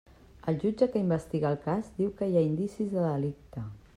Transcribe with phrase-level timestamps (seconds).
[0.51, 3.67] El jutge que investiga el cas diu que hi ha indicis de delicte.